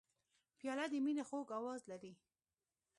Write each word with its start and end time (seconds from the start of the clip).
پیاله 0.57 0.85
د 0.91 0.93
مینې 1.05 1.23
خوږ 1.29 1.47
آواز 1.59 1.81
لري. 1.91 2.13